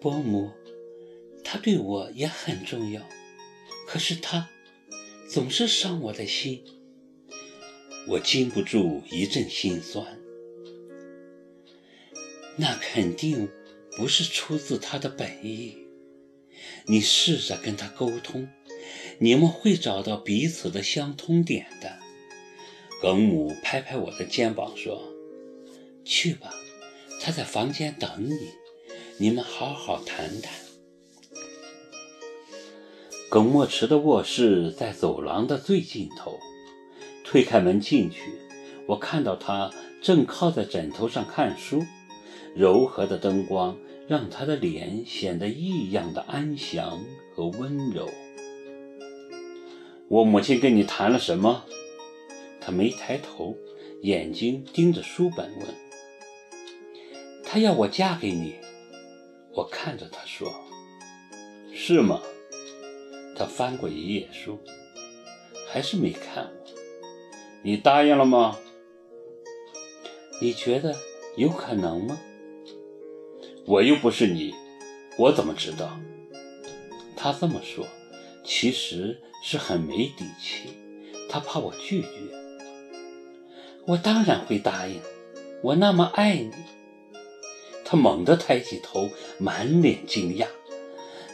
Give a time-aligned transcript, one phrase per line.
[0.00, 0.50] 伯母，
[1.42, 3.02] 他对我也很重要，
[3.86, 4.48] 可是他
[5.28, 6.62] 总是伤我的心，
[8.08, 10.18] 我禁不住一阵心酸。
[12.56, 13.48] 那肯定
[13.96, 15.78] 不是出自他的本意。
[16.86, 18.48] 你试着跟他沟通，
[19.18, 21.98] 你们会找到彼此的相通点的。
[23.02, 25.12] 耿母拍拍我的肩膀说
[26.02, 26.54] ：“去吧，
[27.26, 28.52] 他在房间等你，
[29.18, 30.54] 你们好好谈谈。”
[33.28, 36.38] 耿墨池的卧室在走廊的最尽头。
[37.24, 38.30] 推开门进去，
[38.86, 41.82] 我看到他正靠在枕头上看书。
[42.54, 47.04] 柔和的灯光让他的脸显得异样的安详
[47.34, 48.08] 和温柔。
[50.06, 51.64] 我母亲跟你谈了什么？
[52.60, 53.56] 他没抬头，
[54.02, 55.66] 眼睛盯着书本问
[57.56, 58.54] ：“他要我嫁给你？”
[59.50, 60.52] 我看着他说
[61.72, 62.20] ：“是吗？”
[63.34, 64.58] 他翻过一页书，
[65.66, 66.66] 还是没看我。
[67.62, 68.58] 你答应了吗？
[70.38, 70.94] 你觉得
[71.38, 72.18] 有可能吗？
[73.64, 74.54] 我又不是你，
[75.16, 75.98] 我怎么知道？
[77.16, 77.86] 他这么说，
[78.44, 80.68] 其实是很没底气。
[81.30, 82.08] 他怕我拒绝。
[83.86, 85.00] 我当然会答应，
[85.62, 86.52] 我那么爱你。
[87.88, 90.46] 他猛地抬起头，满脸惊讶。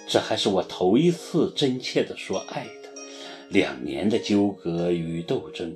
[0.06, 2.90] 这还是我头一次真切地说爱的。
[3.48, 5.74] 两年的纠葛与斗争，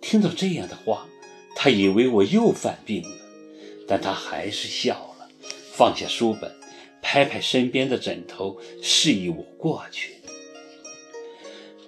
[0.00, 1.08] 听到这样的话，
[1.56, 3.16] 他以为我又犯病了，
[3.88, 5.28] 但他还是笑了。
[5.72, 6.52] 放下书本，
[7.02, 10.14] 拍拍身边的枕头，示意我过去。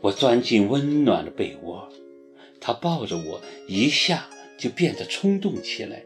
[0.00, 1.88] 我钻进温暖的被窝，
[2.60, 6.04] 他抱着我，一下就变得冲动起来，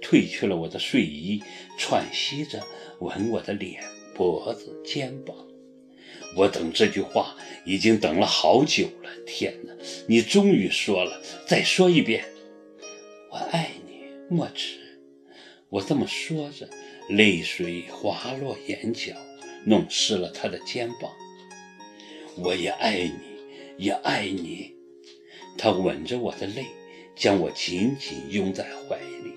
[0.00, 1.42] 褪去了我的睡衣，
[1.78, 2.62] 喘息着
[3.00, 3.82] 吻我的脸、
[4.14, 5.36] 脖子、肩膀。
[6.36, 9.10] 我等这句话已经等了好久了。
[9.26, 9.72] 天哪，
[10.06, 12.24] 你终于说了，再说一遍，
[13.30, 14.78] 我爱你，墨池。
[15.68, 16.68] 我这么说着。
[17.08, 19.14] 泪水滑落眼角，
[19.64, 21.08] 弄湿了他的肩膀。
[22.36, 24.74] 我也爱你，也爱你。
[25.56, 26.66] 他吻着我的泪，
[27.14, 29.34] 将我紧紧拥在怀里。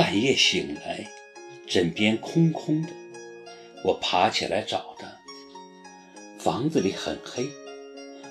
[0.00, 1.06] 半夜醒来，
[1.66, 2.88] 枕边空空的，
[3.84, 5.06] 我爬起来找他。
[6.38, 7.46] 房子里很黑，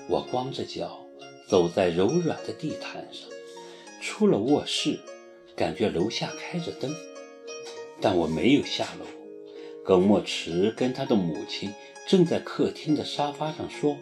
[0.08, 1.06] 我光着脚
[1.46, 3.30] 走在柔软的地毯上。
[4.02, 4.98] 出了卧室，
[5.54, 6.92] 感觉楼下开着灯，
[8.00, 9.06] 但我没有下楼。
[9.84, 11.72] 耿墨池跟他的母亲
[12.04, 14.00] 正在客厅的沙发上说话，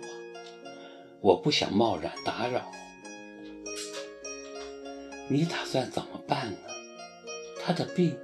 [1.20, 2.72] 我不想贸然打扰。
[5.28, 6.58] 你打算怎么办呢？
[7.68, 8.16] 他的病，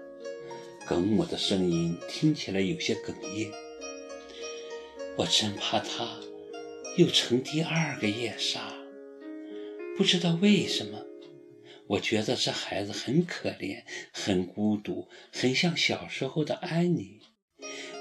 [0.87, 3.53] 耿母的声音听起来有些哽咽。
[5.19, 6.19] 我真怕他
[6.97, 8.72] 又成第二个夜莎，
[9.99, 11.04] 不知道为什么。
[11.88, 17.21] 我觉得这孩子很可怜，很孤独，很像小时候的安妮，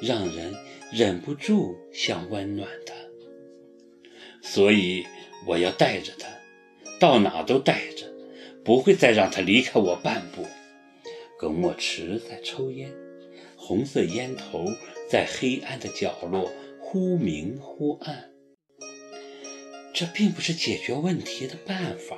[0.02, 0.56] 让人
[0.94, 2.94] 忍不住想温暖他。
[4.42, 5.06] 所以
[5.46, 6.30] 我要带着他，
[7.02, 8.10] 到哪都带着，
[8.64, 10.46] 不会再让他离开我半步。
[11.44, 12.90] 耿墨池在抽烟，
[13.58, 14.66] 红色烟头
[15.10, 16.50] 在黑暗的角落
[16.80, 18.32] 忽明忽暗。
[19.94, 22.18] 这并不是解决问题的办法，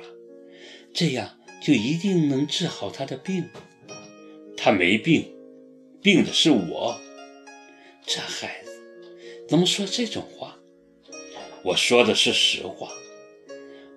[0.94, 1.40] 这样。
[1.60, 3.48] 就一定能治好他的病？
[4.56, 5.34] 他没病，
[6.00, 7.00] 病的是我。
[8.06, 8.70] 这孩子
[9.48, 10.56] 怎么说这种话？
[11.64, 12.92] 我说的是实话。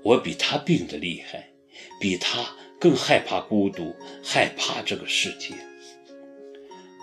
[0.04, 1.52] 我比他病得厉害，
[2.00, 5.54] 比他更害怕孤独，害怕这个世界。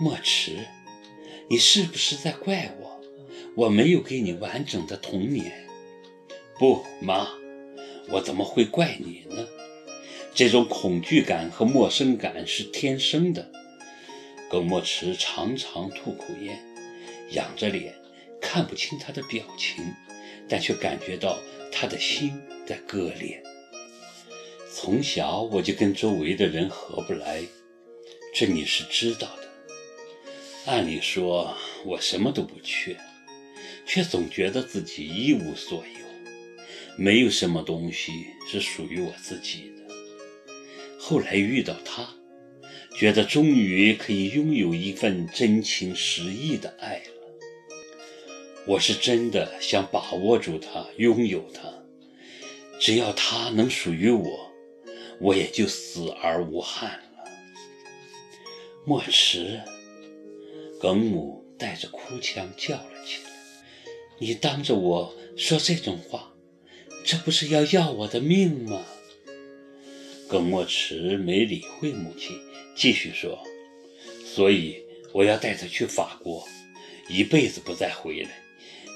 [0.01, 0.67] 墨池，
[1.49, 3.01] 你是不是在怪我？
[3.55, 5.67] 我没有给你完整的童年。
[6.59, 7.29] 不，妈，
[8.09, 9.47] 我怎么会怪你呢？
[10.35, 13.51] 这种恐惧感和陌生感是天生的。
[14.49, 16.59] 耿墨池常常吐口烟，
[17.33, 17.95] 仰着脸，
[18.41, 19.85] 看不清他的表情，
[20.49, 21.39] 但却感觉到
[21.71, 23.43] 他的心在割裂。
[24.79, 27.43] 从小我就跟周围的人合不来，
[28.35, 29.49] 这你是知道的。
[30.67, 31.57] 按理说
[31.87, 32.95] 我什么都不缺，
[33.87, 36.29] 却总觉得自己一无所有，
[36.99, 38.13] 没有什么东西
[38.47, 39.95] 是属于我自己的。
[40.99, 42.07] 后来遇到他，
[42.99, 47.81] 觉得终于可以拥有一份真情实意的爱了。
[48.67, 51.63] 我是真的想把握住他，拥有他。
[52.79, 54.53] 只要他能属于我，
[55.21, 57.25] 我也就死而无憾了。
[58.85, 59.61] 莫迟，
[60.81, 63.31] 耿母带着哭腔叫了起来
[64.21, 66.33] ：“你当着我说这种话，
[67.05, 68.85] 这不是要要我的命吗？”
[70.29, 72.39] 耿墨池没理会母亲，
[72.77, 73.39] 继续说
[74.25, 76.47] ：“所以我要带他去法国，
[77.09, 78.43] 一辈子不再回来，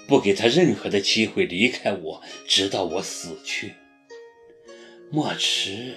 [0.06, 3.74] 不给他任何的机会离开我，直到我死去。”
[5.12, 5.96] 墨池，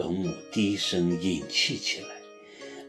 [0.00, 2.08] 耿母低声饮气起来，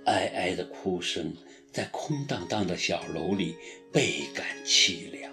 [0.05, 1.35] 哀哀的哭声
[1.69, 3.53] 在空荡荡的小楼里
[3.91, 5.29] 倍感凄凉。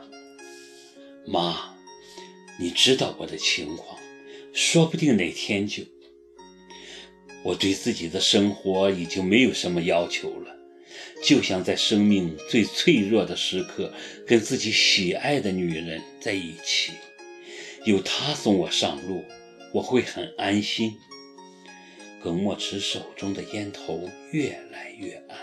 [1.25, 1.77] 妈，
[2.59, 3.97] 你知道我的情况，
[4.53, 5.85] 说不定哪天就……
[7.45, 10.57] 我对自己的生活已经没有什么要求了，
[11.23, 13.95] 就想在生命最脆弱的时刻
[14.27, 16.95] 跟自己喜爱的女人在一起，
[17.85, 19.25] 有她送我上路，
[19.73, 20.97] 我会很安心。
[22.23, 25.39] 耿墨池手中的烟头越来越暗，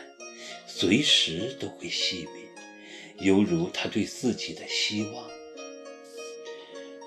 [0.68, 2.44] 随时都会熄灭，
[3.19, 5.30] 犹如他对自己的希望。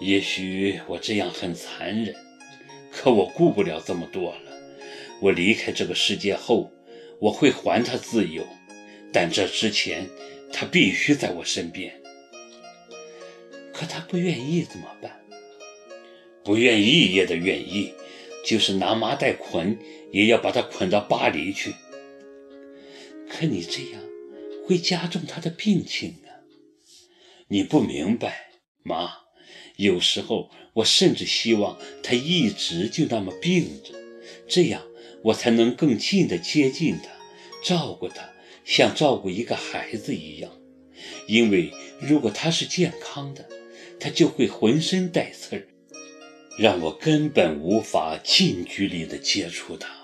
[0.00, 2.14] 也许我这样很残忍，
[2.90, 4.52] 可我顾不了这么多了。
[5.20, 6.72] 我离开这个世界后，
[7.20, 8.46] 我会还他自由，
[9.12, 10.06] 但这之前，
[10.52, 12.00] 他必须在我身边。
[13.72, 15.20] 可他不愿意怎么办？
[16.44, 17.92] 不愿意也得愿意，
[18.48, 19.76] 就是拿麻袋捆，
[20.10, 21.74] 也要把他捆到巴黎去。
[23.28, 24.02] 可你这样
[24.64, 26.40] 会加重他的病情啊！
[27.48, 28.52] 你不明白，
[28.82, 29.10] 妈，
[29.76, 33.92] 有时候我甚至希望他一直就那么病着，
[34.48, 34.82] 这样。
[35.24, 37.10] 我才能更近地接近他，
[37.62, 38.30] 照顾他，
[38.64, 40.50] 像照顾一个孩子一样。
[41.26, 41.70] 因为
[42.00, 43.46] 如果他是健康的，
[44.00, 45.68] 他就会浑身带刺儿，
[46.58, 49.97] 让我根本无法近距离的接触他。